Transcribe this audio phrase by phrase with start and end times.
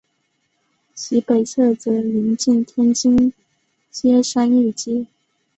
[0.95, 3.31] 其北侧则邻近天津
[3.91, 5.05] 街商业街。